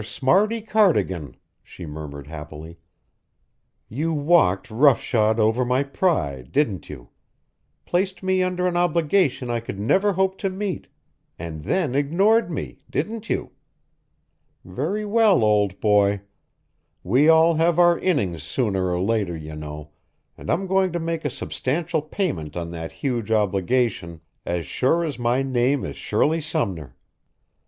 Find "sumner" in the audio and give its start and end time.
26.41-26.97